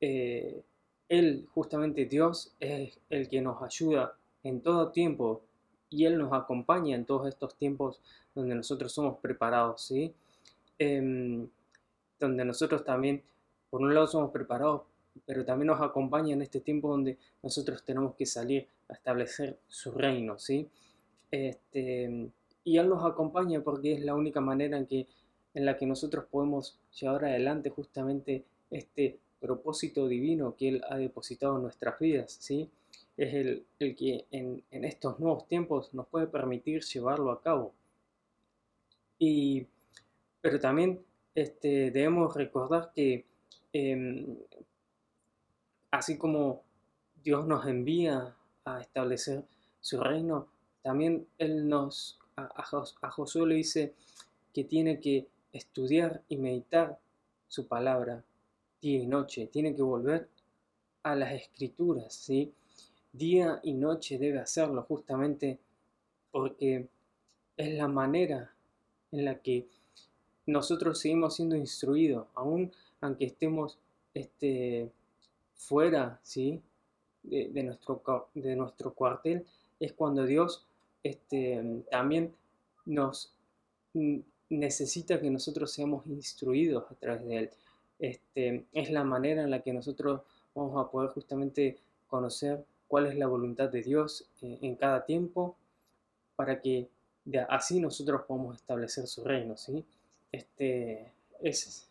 eh, 0.00 0.62
Él, 1.08 1.48
justamente 1.52 2.04
Dios, 2.04 2.54
es 2.60 2.96
el 3.10 3.28
que 3.28 3.40
nos 3.40 3.60
ayuda 3.60 4.16
en 4.44 4.60
todo 4.60 4.92
tiempo 4.92 5.42
y 5.94 6.06
Él 6.06 6.18
nos 6.18 6.32
acompaña 6.32 6.96
en 6.96 7.04
todos 7.04 7.28
estos 7.28 7.54
tiempos 7.54 8.00
donde 8.34 8.54
nosotros 8.54 8.92
somos 8.92 9.18
preparados, 9.18 9.82
¿sí? 9.82 10.12
Em, 10.78 11.48
donde 12.18 12.44
nosotros 12.44 12.84
también, 12.84 13.22
por 13.70 13.80
un 13.80 13.94
lado, 13.94 14.08
somos 14.08 14.32
preparados, 14.32 14.82
pero 15.24 15.44
también 15.44 15.68
nos 15.68 15.80
acompaña 15.80 16.34
en 16.34 16.42
este 16.42 16.60
tiempo 16.60 16.88
donde 16.88 17.16
nosotros 17.42 17.84
tenemos 17.84 18.16
que 18.16 18.26
salir 18.26 18.66
a 18.88 18.94
establecer 18.94 19.58
su 19.68 19.92
reino, 19.92 20.36
¿sí? 20.38 20.68
Este, 21.30 22.30
y 22.64 22.78
Él 22.78 22.88
nos 22.88 23.04
acompaña 23.04 23.60
porque 23.60 23.92
es 23.92 24.04
la 24.04 24.14
única 24.14 24.40
manera 24.40 24.76
en, 24.76 24.86
que, 24.86 25.06
en 25.54 25.64
la 25.64 25.76
que 25.76 25.86
nosotros 25.86 26.24
podemos 26.28 26.76
llevar 26.98 27.26
adelante 27.26 27.70
justamente 27.70 28.44
este 28.70 29.20
propósito 29.40 30.08
divino 30.08 30.56
que 30.56 30.68
Él 30.68 30.84
ha 30.88 30.96
depositado 30.96 31.56
en 31.56 31.62
nuestras 31.62 31.98
vidas, 32.00 32.36
¿sí? 32.40 32.68
Es 33.16 33.34
el, 33.34 33.66
el 33.78 33.94
que 33.94 34.26
en, 34.30 34.62
en, 34.70 34.84
estos 34.84 35.20
nuevos 35.20 35.46
tiempos 35.46 35.94
nos 35.94 36.06
puede 36.08 36.26
permitir 36.26 36.82
llevarlo 36.82 37.30
a 37.30 37.40
cabo. 37.40 37.72
Y, 39.18 39.66
pero 40.40 40.58
también 40.58 41.04
este, 41.34 41.90
debemos 41.90 42.34
recordar 42.34 42.92
que 42.94 43.24
em, 43.72 44.36
así 45.90 46.18
como 46.18 46.62
Dios 47.22 47.46
nos 47.46 47.66
envía 47.66 48.36
a 48.64 48.80
establecer 48.80 49.44
su 49.80 50.00
reino, 50.00 50.48
también 50.82 51.26
Él 51.38 51.68
nos, 51.68 52.18
a, 52.36 52.50
a 53.02 53.10
Josué 53.10 53.46
le 53.46 53.54
dice 53.54 53.94
que 54.52 54.64
tiene 54.64 55.00
que 55.00 55.28
estudiar 55.52 56.22
y 56.28 56.36
meditar 56.36 56.98
su 57.48 57.68
palabra 57.68 58.24
día 58.80 58.98
y 58.98 59.06
noche, 59.06 59.46
tiene 59.46 59.74
que 59.74 59.82
volver 59.82 60.28
a 61.02 61.14
las 61.14 61.32
escrituras, 61.32 62.12
¿sí? 62.12 62.52
Día 63.14 63.60
y 63.62 63.74
noche 63.74 64.18
debe 64.18 64.40
hacerlo 64.40 64.82
justamente 64.82 65.60
porque 66.32 66.88
es 67.56 67.74
la 67.74 67.86
manera 67.86 68.52
en 69.12 69.24
la 69.24 69.38
que 69.38 69.68
nosotros 70.46 70.98
seguimos 70.98 71.36
siendo 71.36 71.54
instruidos, 71.54 72.26
aún 72.34 72.72
aunque 73.00 73.26
estemos 73.26 73.78
este, 74.14 74.90
fuera 75.54 76.18
¿sí? 76.24 76.60
de, 77.22 77.62
nuestro, 77.62 78.02
de 78.34 78.56
nuestro 78.56 78.92
cuartel, 78.92 79.46
es 79.78 79.92
cuando 79.92 80.26
Dios 80.26 80.66
este, 81.04 81.84
también 81.90 82.34
nos 82.84 83.32
necesita 84.48 85.20
que 85.20 85.30
nosotros 85.30 85.72
seamos 85.72 86.04
instruidos 86.06 86.84
a 86.90 86.94
través 86.94 87.24
de 87.26 87.38
Él. 87.38 87.50
Este, 88.00 88.64
es 88.72 88.90
la 88.90 89.04
manera 89.04 89.44
en 89.44 89.50
la 89.50 89.62
que 89.62 89.72
nosotros 89.72 90.22
vamos 90.52 90.84
a 90.84 90.90
poder 90.90 91.10
justamente 91.10 91.78
conocer 92.08 92.64
cuál 92.88 93.06
es 93.06 93.16
la 93.16 93.26
voluntad 93.26 93.68
de 93.68 93.82
Dios 93.82 94.28
eh, 94.42 94.58
en 94.62 94.76
cada 94.76 95.04
tiempo 95.04 95.56
para 96.36 96.60
que 96.60 96.88
así 97.48 97.80
nosotros 97.80 98.22
podamos 98.26 98.56
establecer 98.56 99.06
su 99.06 99.24
reino. 99.24 99.56
¿sí? 99.56 99.84
Este, 100.30 101.12
es, 101.40 101.88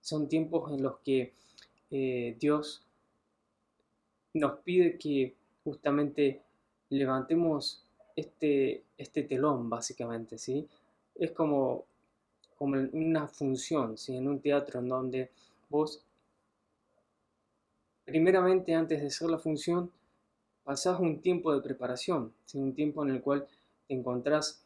son 0.00 0.28
tiempos 0.28 0.72
en 0.72 0.82
los 0.82 0.98
que 0.98 1.32
eh, 1.90 2.36
Dios 2.40 2.84
nos 4.34 4.58
pide 4.60 4.98
que 4.98 5.34
justamente 5.64 6.42
levantemos 6.88 7.84
este, 8.16 8.84
este 8.96 9.22
telón, 9.22 9.68
básicamente, 9.68 10.38
¿sí? 10.38 10.66
Es 11.14 11.32
como, 11.32 11.84
como 12.56 12.78
una 12.92 13.28
función, 13.28 13.98
¿sí? 13.98 14.16
En 14.16 14.28
un 14.28 14.40
teatro 14.40 14.80
en 14.80 14.88
donde 14.88 15.30
vos, 15.68 16.02
primeramente, 18.04 18.74
antes 18.74 19.00
de 19.00 19.06
hacer 19.06 19.28
la 19.30 19.38
función, 19.38 19.90
pasás 20.64 21.00
un 21.00 21.20
tiempo 21.20 21.54
de 21.54 21.60
preparación. 21.60 22.32
Un 22.54 22.74
tiempo 22.74 23.04
en 23.04 23.10
el 23.10 23.22
cual 23.22 23.46
te 23.86 23.94
encontrás 23.94 24.62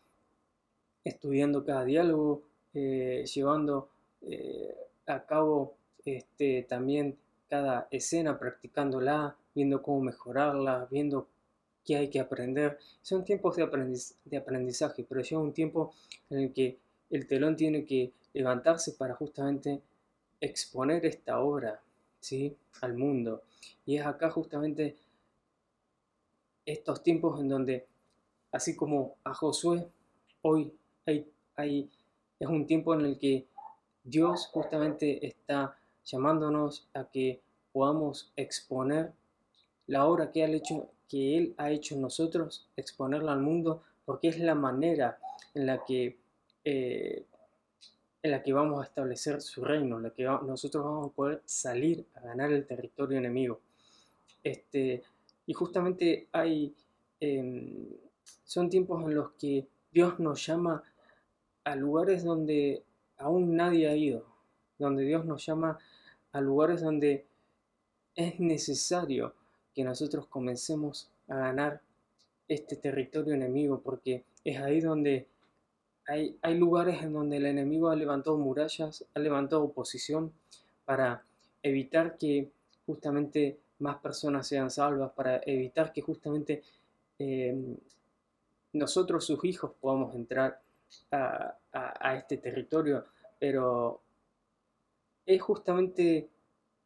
estudiando 1.05 1.65
cada 1.65 1.85
diálogo, 1.85 2.43
eh, 2.75 3.25
llevando 3.33 3.89
eh, 4.23 4.75
a 5.07 5.25
cabo 5.25 5.75
este, 6.05 6.67
también 6.69 7.17
cada 7.49 7.87
escena, 7.91 8.39
practicándola, 8.39 9.37
viendo 9.55 9.83
cómo 9.83 10.01
mejorarla, 10.01 10.87
viendo 10.91 11.29
qué 11.85 11.97
hay 11.97 12.11
que 12.11 12.21
aprender. 12.21 12.79
Son 13.03 13.25
tiempos 13.25 13.57
de, 13.57 13.63
aprendizaje, 14.37 15.07
pero 15.09 15.23
llega 15.23 15.41
un 15.41 15.53
tiempo 15.53 15.95
en 16.29 16.39
el 16.41 16.53
que 16.53 16.79
el 17.11 17.27
telón 17.27 17.57
tiene 17.57 17.85
que 17.85 18.13
levantarse 18.35 18.93
para 18.93 19.15
justamente 19.15 19.81
exponer 20.41 21.07
esta 21.07 21.41
obra 21.41 21.81
¿sí? 22.21 22.57
al 22.81 22.95
mundo. 22.95 23.43
Y 23.87 23.97
es 23.97 24.05
acá 24.05 24.31
justamente 24.31 24.97
estos 26.67 27.03
tiempos 27.03 27.41
en 27.41 27.49
donde, 27.49 27.87
así 28.53 28.77
como 28.77 29.17
a 29.25 29.33
Josué, 29.33 29.87
hoy 30.43 30.73
hay, 31.07 31.31
hay, 31.55 31.91
es 32.39 32.49
un 32.49 32.67
tiempo 32.67 32.95
en 32.95 33.07
el 33.07 33.19
que 33.19 33.47
Dios 34.05 34.49
justamente 34.49 35.27
está 35.27 35.79
llamándonos 36.05 36.89
a 36.95 37.05
que 37.05 37.41
podamos 37.73 38.33
exponer 38.37 39.13
la 39.87 40.07
obra 40.07 40.33
que, 40.33 40.45
hecho, 40.45 40.91
que 41.09 41.37
Él 41.37 41.55
ha 41.59 41.71
hecho 41.71 41.95
en 41.95 42.03
nosotros, 42.03 42.69
exponerla 42.77 43.33
al 43.33 43.41
mundo, 43.41 43.83
porque 44.05 44.29
es 44.29 44.39
la 44.39 44.55
manera 44.55 45.19
en 45.55 45.67
la 45.67 45.85
que, 45.85 46.19
eh, 46.65 47.25
en 48.23 48.31
la 48.31 48.43
que 48.43 48.53
vamos 48.53 48.81
a 48.81 48.87
establecer 48.87 49.41
su 49.41 49.65
reino, 49.65 49.97
en 49.97 50.05
la 50.05 50.11
que 50.11 50.25
nosotros 50.25 50.85
vamos 50.85 51.11
a 51.11 51.15
poder 51.15 51.43
salir 51.45 52.07
a 52.15 52.21
ganar 52.21 52.53
el 52.53 52.67
territorio 52.67 53.19
enemigo. 53.19 53.61
Este, 54.43 55.03
y 55.47 55.55
justamente 55.55 56.29
hay, 56.33 56.75
em, 57.21 57.87
son 58.45 58.69
tiempos 58.69 59.03
en 59.05 59.15
los 59.15 59.33
que 59.33 59.67
Dios 59.93 60.19
nos 60.19 60.45
llama 60.45 60.83
a 61.65 61.77
lugares 61.77 62.25
donde 62.25 62.83
aún 63.17 63.57
nadie 63.57 63.89
ha 63.89 63.97
ido, 63.97 64.27
donde 64.79 65.05
Dios 65.05 65.25
nos 65.25 65.45
llama 65.47 65.79
a 66.33 66.41
lugares 66.41 66.83
donde 66.83 67.27
es 68.15 68.41
necesario 68.41 69.35
que 69.75 69.85
nosotros 69.85 70.27
comencemos 70.27 71.11
a 71.29 71.37
ganar 71.37 71.81
este 72.49 72.77
territorio 72.77 73.35
enemigo, 73.35 73.81
porque 73.81 74.25
es 74.45 74.59
ahí 74.59 74.81
donde 74.81 75.27
hay, 76.07 76.39
hay 76.43 76.57
lugares 76.57 77.03
en 77.03 77.13
donde 77.13 77.39
el 77.39 77.47
enemigo 77.47 77.91
ha 77.91 77.97
levantado 77.97 78.39
murallas, 78.39 79.05
ha 79.15 79.19
levantado 79.19 79.65
oposición 79.65 80.33
para 80.85 81.23
evitar 81.63 82.17
que 82.17 82.51
justamente 82.87 83.59
más 83.79 83.97
personas 83.99 84.47
sean 84.47 84.71
salvas, 84.71 85.13
para 85.13 85.41
evitar 85.45 85.93
que 85.93 86.03
justamente 86.03 86.63
em, 87.19 87.77
nosotros, 88.73 89.25
sus 89.25 89.45
hijos, 89.45 89.73
podamos 89.81 90.15
entrar 90.15 90.61
a, 91.11 92.17
este 92.17 92.39
territorio, 92.39 93.05
pero 93.39 94.01
es 95.27 95.43
justamente 95.43 96.29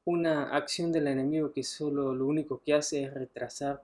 una 0.05 0.57
acción 0.57 0.90
del 0.90 1.07
enemigo 1.09 1.53
que 1.53 1.62
solo 1.62 2.14
lo 2.14 2.26
único 2.26 2.61
que 2.64 2.74
hace 2.74 3.05
es 3.05 3.14
retrasar 3.14 3.83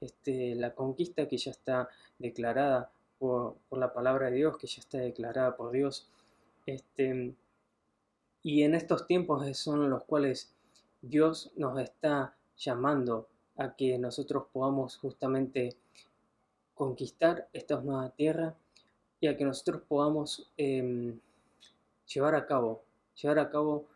este, 0.00 0.54
la 0.54 0.74
conquista 0.74 1.26
que 1.26 1.38
ya 1.38 1.50
está 1.50 1.88
declarada 2.18 2.92
por, 3.18 3.56
la 3.70 3.92
palabra 3.92 4.30
de 4.30 4.36
Dios, 4.36 4.58
que 4.58 4.66
ya 4.66 4.80
está 4.80 4.98
declarada 4.98 5.56
por 5.56 5.72
Dios. 5.72 6.08
Este, 6.66 7.34
y 8.42 8.62
en 8.62 8.74
estos 8.74 9.06
tiempos 9.06 9.56
son 9.56 9.88
los 9.90 10.04
cuales 10.04 10.52
Dios 11.00 11.50
nos 11.56 11.78
está 11.80 12.36
llamando 12.56 13.28
a 13.56 13.74
que 13.76 13.98
nosotros 13.98 14.44
podamos 14.52 14.96
justamente 14.96 15.76
conquistar 16.74 17.48
esta 17.52 17.80
nueva 17.80 18.10
tierra 18.10 18.54
y 19.20 19.26
a 19.26 19.36
que 19.36 19.44
nosotros 19.44 19.82
podamos 19.88 20.50
em, 20.56 21.18
llevar 22.12 22.34
a 22.34 22.46
cabo, 22.46 22.82
llevar 23.20 23.38
a 23.38 23.50
cabo 23.50 23.86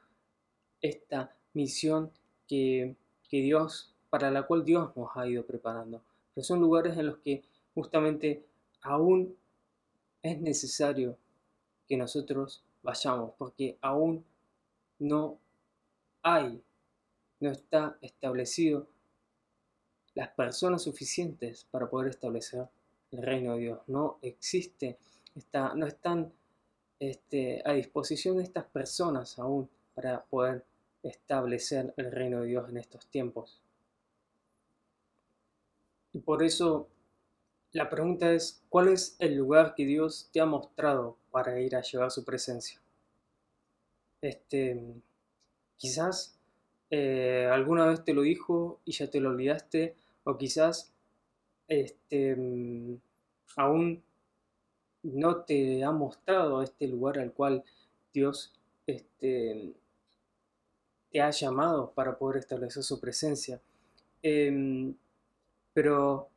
esta 0.80 1.34
misión 1.54 2.10
que, 2.46 2.96
Dios, 3.30 3.94
para 4.10 4.30
la 4.30 4.44
cual 4.44 4.64
Dios 4.64 4.96
nos 4.96 5.10
ha 5.16 5.26
ido 5.26 5.44
preparando. 5.44 6.02
Pero 6.34 6.44
son 6.44 6.60
lugares 6.60 6.96
en 6.96 7.06
los 7.06 7.18
que 7.18 7.42
justamente 7.74 8.44
aún 8.80 9.36
es 10.22 10.40
necesario 10.40 11.16
que 11.86 11.96
nosotros 11.96 12.62
vayamos, 12.82 13.32
porque 13.36 13.76
aún 13.80 14.24
no 14.98 15.38
hay, 16.22 16.62
no 17.40 17.50
está 17.50 17.98
establecido 18.00 18.86
las 20.14 20.28
personas 20.30 20.82
suficientes 20.82 21.66
para 21.70 21.88
poder 21.88 22.10
establecer 22.10 22.68
el 23.12 23.22
reino 23.22 23.54
de 23.54 23.60
Dios. 23.60 23.80
No 23.86 24.18
existe, 24.22 24.98
está, 25.34 25.74
no 25.74 25.86
están 25.86 26.32
este, 26.98 27.62
a 27.64 27.72
disposición 27.72 28.36
de 28.36 28.42
estas 28.42 28.64
personas 28.64 29.38
aún 29.38 29.68
para 29.94 30.24
poder 30.24 30.64
establecer 31.02 31.94
el 31.96 32.10
reino 32.10 32.40
de 32.40 32.48
Dios 32.48 32.68
en 32.68 32.78
estos 32.78 33.06
tiempos. 33.06 33.62
Y 36.12 36.18
por 36.18 36.42
eso 36.42 36.88
la 37.72 37.88
pregunta 37.90 38.32
es, 38.32 38.62
¿cuál 38.68 38.88
es 38.88 39.14
el 39.18 39.36
lugar 39.36 39.74
que 39.74 39.84
Dios 39.84 40.30
te 40.32 40.40
ha 40.40 40.46
mostrado 40.46 41.18
para 41.30 41.60
ir 41.60 41.76
a 41.76 41.82
llevar 41.82 42.10
su 42.10 42.24
presencia? 42.24 42.80
Este, 44.20 44.94
quizás 45.76 46.37
eh, 46.90 47.48
alguna 47.52 47.86
vez 47.86 48.04
te 48.04 48.14
lo 48.14 48.22
dijo 48.22 48.80
y 48.84 48.92
ya 48.92 49.10
te 49.10 49.20
lo 49.20 49.30
olvidaste, 49.30 49.94
o 50.24 50.36
quizás 50.36 50.92
este, 51.68 52.36
aún 53.56 54.02
no 55.02 55.36
te 55.44 55.84
ha 55.84 55.92
mostrado 55.92 56.62
este 56.62 56.86
lugar 56.88 57.18
al 57.18 57.32
cual 57.32 57.64
Dios 58.12 58.52
este, 58.86 59.74
te 61.10 61.20
ha 61.20 61.30
llamado 61.30 61.92
para 61.92 62.16
poder 62.18 62.38
establecer 62.38 62.82
su 62.82 63.00
presencia. 63.00 63.60
Em, 64.22 64.94
pero 65.72 66.28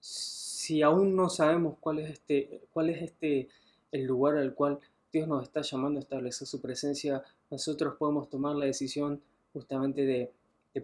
si 0.00 0.82
aún 0.82 1.14
no 1.16 1.28
sabemos 1.28 1.76
cuál 1.80 1.98
es 2.00 2.10
este, 2.10 2.62
cuál 2.72 2.90
es 2.90 3.02
este 3.02 3.48
el 3.92 4.04
lugar 4.04 4.36
al 4.36 4.54
cual 4.54 4.78
Dios 5.12 5.26
nos 5.28 5.42
está 5.42 5.62
llamando 5.62 5.98
a 5.98 6.02
establecer 6.02 6.46
su 6.46 6.60
presencia, 6.60 7.22
nosotros 7.50 7.96
podemos 7.98 8.28
tomar 8.28 8.56
la 8.56 8.66
decisión 8.66 9.20
justamente 9.52 10.04
de, 10.04 10.32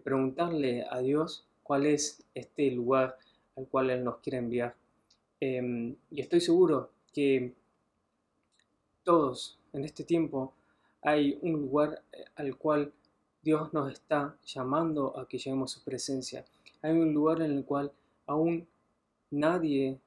preguntarle 0.02 0.84
a 0.90 0.98
Dios 0.98 1.46
cuál 1.62 1.86
es 1.86 2.22
este 2.34 2.70
lugar 2.72 3.16
al 3.56 3.66
cual 3.68 3.90
Él 3.90 4.02
nos 4.02 4.18
quiere 4.18 4.38
enviar. 4.38 4.74
Em, 5.40 5.94
y 6.10 6.20
estoy 6.20 6.40
seguro 6.40 6.90
que 7.12 7.54
todos 9.04 9.58
en 9.72 9.84
este 9.84 10.02
tiempo 10.02 10.52
hay 11.02 11.38
un 11.42 11.52
lugar 11.52 12.02
eh, 12.12 12.24
al 12.34 12.56
cual 12.56 12.92
Dios 13.42 13.72
nos 13.72 13.92
está 13.92 14.36
llamando 14.44 15.16
a 15.16 15.28
que 15.28 15.38
lleguemos 15.38 15.70
su 15.70 15.84
presencia. 15.84 16.44
Hay 16.82 16.90
un 16.90 17.14
lugar 17.14 17.40
en 17.42 17.52
el 17.52 17.64
cual 17.64 17.92
aún 18.26 18.66
nadie 19.30 20.00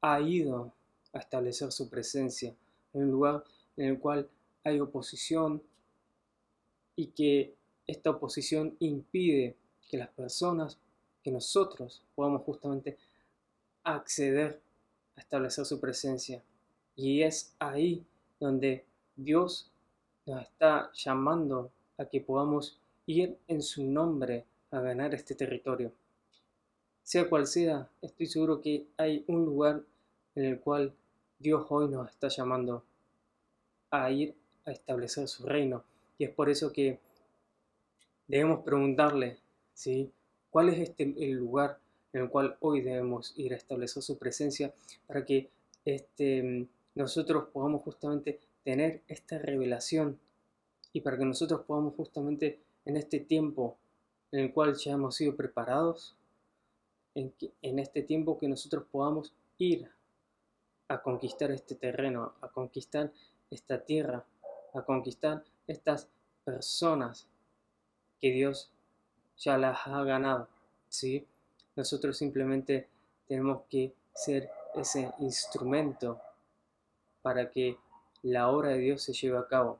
ha 0.00 0.20
ido 0.20 0.72
a 1.12 1.18
establecer 1.18 1.70
su 1.70 1.90
presencia. 1.90 2.54
Hay 2.94 3.02
un 3.02 3.10
lugar 3.10 3.44
en 3.76 3.86
el 3.90 3.98
cual 3.98 4.28
hay 4.64 4.80
oposición 4.80 5.62
y 6.96 7.08
que 7.08 7.54
esta 7.86 8.10
oposición 8.10 8.76
impide 8.78 9.56
que 9.88 9.96
las 9.96 10.08
personas, 10.10 10.78
que 11.22 11.30
nosotros 11.30 12.02
podamos 12.14 12.42
justamente 12.42 12.98
acceder 13.82 14.60
a 15.16 15.20
establecer 15.20 15.64
su 15.64 15.80
presencia. 15.80 16.42
Y 16.96 17.22
es 17.22 17.54
ahí 17.58 18.04
donde 18.38 18.84
Dios 19.16 19.70
nos 20.26 20.42
está 20.42 20.90
llamando 20.94 21.72
a 21.98 22.04
que 22.04 22.20
podamos 22.20 22.78
ir 23.06 23.38
en 23.48 23.62
su 23.62 23.84
nombre 23.84 24.44
a 24.70 24.80
ganar 24.80 25.14
este 25.14 25.34
territorio. 25.34 25.92
Sea 27.02 27.28
cual 27.28 27.46
sea, 27.46 27.90
estoy 28.00 28.26
seguro 28.26 28.60
que 28.60 28.86
hay 28.96 29.24
un 29.26 29.44
lugar 29.44 29.82
en 30.34 30.44
el 30.44 30.60
cual 30.60 30.94
Dios 31.38 31.66
hoy 31.70 31.88
nos 31.88 32.08
está 32.08 32.28
llamando 32.28 32.84
a 33.90 34.10
ir 34.10 34.36
a 34.70 34.74
establecer 34.74 35.28
su 35.28 35.44
reino. 35.44 35.84
Y 36.18 36.24
es 36.24 36.30
por 36.30 36.48
eso 36.48 36.72
que 36.72 36.98
debemos 38.26 38.64
preguntarle, 38.64 39.38
¿sí? 39.74 40.10
¿Cuál 40.50 40.70
es 40.70 40.78
este, 40.78 41.14
el 41.18 41.32
lugar 41.32 41.78
en 42.12 42.22
el 42.22 42.30
cual 42.30 42.56
hoy 42.60 42.80
debemos 42.80 43.34
ir 43.36 43.52
a 43.52 43.56
establecer 43.56 44.02
su 44.02 44.18
presencia 44.18 44.72
para 45.06 45.24
que 45.24 45.50
este, 45.84 46.66
nosotros 46.94 47.48
podamos 47.52 47.82
justamente 47.82 48.40
tener 48.64 49.02
esta 49.08 49.38
revelación 49.38 50.18
y 50.92 51.00
para 51.00 51.16
que 51.16 51.24
nosotros 51.24 51.62
podamos 51.66 51.94
justamente 51.94 52.60
en 52.84 52.96
este 52.96 53.20
tiempo 53.20 53.76
en 54.32 54.40
el 54.40 54.52
cual 54.52 54.74
ya 54.76 54.92
hemos 54.92 55.16
sido 55.16 55.36
preparados, 55.36 56.16
en, 57.14 57.32
en 57.62 57.78
este 57.78 58.02
tiempo 58.02 58.38
que 58.38 58.48
nosotros 58.48 58.84
podamos 58.90 59.32
ir 59.58 59.90
a 60.88 61.02
conquistar 61.02 61.50
este 61.50 61.74
terreno, 61.74 62.34
a 62.40 62.48
conquistar 62.48 63.12
esta 63.50 63.84
tierra, 63.84 64.24
a 64.74 64.82
conquistar 64.82 65.44
estas 65.66 66.08
personas 66.44 67.26
que 68.20 68.30
Dios 68.32 68.70
ya 69.38 69.56
las 69.56 69.86
ha 69.86 70.02
ganado, 70.04 70.48
¿sí? 70.88 71.26
Nosotros 71.76 72.16
simplemente 72.16 72.88
tenemos 73.26 73.62
que 73.70 73.94
ser 74.12 74.50
ese 74.74 75.12
instrumento 75.18 76.20
para 77.22 77.50
que 77.50 77.78
la 78.22 78.48
obra 78.48 78.70
de 78.70 78.78
Dios 78.78 79.02
se 79.02 79.12
lleve 79.12 79.38
a 79.38 79.46
cabo. 79.46 79.78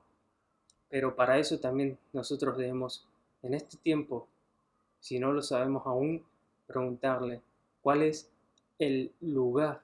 Pero 0.88 1.14
para 1.14 1.38
eso 1.38 1.59
también 1.59 1.98
nosotros 2.12 2.57
debemos, 2.57 3.07
en 3.42 3.55
este 3.55 3.76
tiempo, 3.76 4.26
si 5.00 5.18
no 5.18 5.33
lo 5.33 5.42
sabemos 5.42 5.87
aún, 5.87 6.24
preguntarle 6.66 7.42
cuál 7.83 8.03
es 8.03 8.31
el 8.79 9.12
lugar 9.20 9.83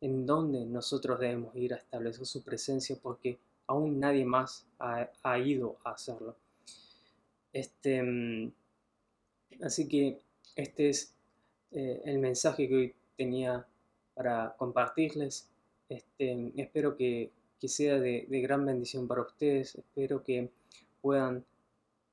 en 0.00 0.26
donde 0.26 0.64
nosotros 0.66 1.18
debemos 1.18 1.54
ir 1.56 1.72
a 1.72 1.78
establecer 1.78 2.26
su 2.26 2.42
presencia 2.42 2.96
porque 3.00 3.38
aún 3.66 4.00
nadie 4.00 4.24
más 4.24 4.66
ha, 4.78 5.38
ido 5.38 5.78
a 5.84 5.90
hacerlo. 5.90 6.36
Este, 7.52 8.02
mm, 8.02 8.52
así 9.62 9.88
que 9.88 10.20
este 10.54 10.88
es 10.90 11.14
eh, 11.72 12.02
el 12.04 12.18
mensaje 12.18 12.68
que 12.68 12.74
hoy 12.74 12.94
tenía 13.16 13.66
para 14.14 14.54
compartirles. 14.56 15.48
Este, 15.88 16.52
espero 16.56 16.96
que, 16.96 17.32
sea 17.66 17.98
de, 17.98 18.26
gran 18.28 18.64
bendición 18.64 19.08
para 19.08 19.22
ustedes. 19.22 19.74
Espero 19.74 20.22
que 20.22 20.50
puedan 21.00 21.44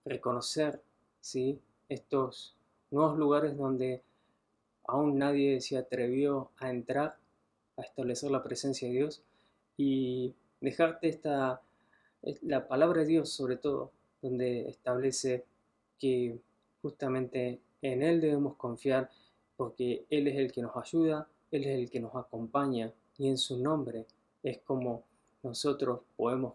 reconocer 0.04 0.82
¿sí? 1.22 1.60
estos 1.90 2.56
nuevos 2.90 3.18
lugares 3.20 3.56
donde 3.56 4.02
aún 4.86 5.20
nadie 5.20 5.62
se 5.62 5.78
atrevió 5.78 6.50
a 6.58 6.72
entrar 6.72 7.18
a 7.78 7.82
establecer 7.82 8.32
la 8.32 8.44
presencia 8.44 8.88
de 8.88 8.94
Dios 8.96 9.24
y 9.78 10.34
dejarte 10.64 11.10
esta, 11.10 11.62
la 12.42 12.68
palabra 12.68 13.02
de 13.02 13.08
Dios 13.08 13.30
sobre 13.30 13.58
todo, 13.58 13.92
donde 14.22 14.70
establece 14.70 15.44
que 16.00 16.40
justamente 16.82 17.60
en 17.82 18.02
Él 18.02 18.22
debemos 18.22 18.56
confiar 18.56 19.10
porque 19.58 20.06
Él 20.10 20.28
es 20.28 20.38
el 20.38 20.52
que 20.52 20.62
nos 20.62 20.76
ayuda, 20.78 21.28
Él 21.52 21.66
es 21.66 21.80
el 21.80 21.90
que 21.90 22.00
nos 22.00 22.16
acompaña 22.16 22.94
y 23.18 23.28
en 23.28 23.38
su 23.38 23.60
nombre 23.60 24.06
es 24.42 24.60
como 24.60 25.04
nosotros 25.44 26.02
podemos 26.16 26.54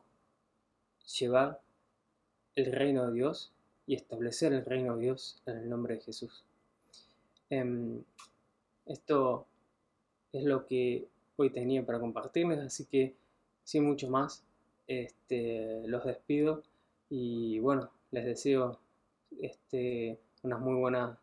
llevar 1.18 1.60
el 2.54 2.72
reino 2.72 3.06
de 3.06 3.12
Dios 3.12 3.52
y 3.86 3.94
establecer 3.94 4.54
el 4.54 4.64
reino 4.64 4.96
de 4.96 5.02
Dios 5.02 5.42
en 5.44 5.58
el 5.58 5.68
nombre 5.68 5.96
de 5.96 6.00
Jesús. 6.00 6.44
Em, 7.50 8.02
esto 8.86 9.46
es 10.32 10.44
lo 10.44 10.66
que 10.66 11.08
hoy 11.36 11.50
tenía 11.50 11.84
para 11.84 12.00
compartirles, 12.00 12.58
así 12.58 12.86
que 12.86 13.14
sin 13.68 13.84
mucho 13.84 14.08
más, 14.08 14.42
este, 14.86 15.86
los 15.88 16.02
despido 16.06 16.62
y 17.10 17.58
bueno, 17.58 17.90
les 18.12 18.24
deseo 18.24 18.78
este, 19.42 20.18
unas 20.42 20.58
muy 20.58 20.76
buenas 20.76 21.18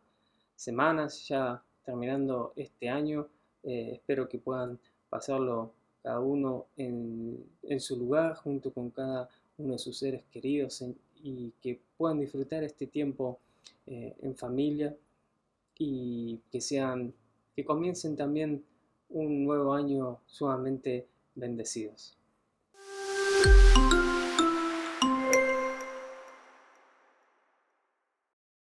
semanas 0.54 1.26
ya 1.26 1.60
terminando 1.84 2.52
este 2.54 2.88
año. 2.88 3.26
Eh, 3.64 3.94
espero 3.94 4.28
que 4.28 4.38
puedan 4.38 4.78
pasarlo 5.10 5.72
cada 6.04 6.20
uno 6.20 6.66
en, 6.76 7.44
su 7.80 7.96
lugar 7.96 8.36
junto 8.36 8.72
con 8.72 8.90
cada 8.90 9.28
uno 9.58 9.72
de 9.72 9.80
sus 9.80 9.98
seres 9.98 10.22
queridos 10.30 10.84
y 11.20 11.52
que 11.60 11.80
puedan 11.96 12.20
disfrutar 12.20 12.62
este 12.62 12.86
tiempo 12.86 13.40
eh, 13.88 14.14
en 14.20 14.36
familia 14.36 14.96
y 15.76 16.38
que 16.52 16.60
sean 16.60 17.12
que 17.56 17.64
comiencen 17.64 18.16
también 18.16 18.64
un 19.08 19.44
nuevo 19.44 19.74
año 19.74 20.20
sumamente 20.26 21.08
bendecidos. 21.34 22.15